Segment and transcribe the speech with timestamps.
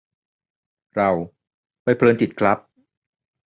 [0.95, 1.11] เรา:
[1.83, 2.57] ไปเพลินจิตครับ